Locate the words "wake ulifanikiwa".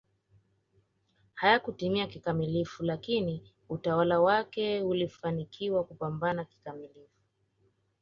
4.19-5.83